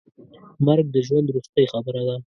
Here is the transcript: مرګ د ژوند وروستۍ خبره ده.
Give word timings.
مرګ 0.65 0.85
د 0.91 0.97
ژوند 1.07 1.27
وروستۍ 1.29 1.65
خبره 1.73 2.01
ده. 2.07 2.15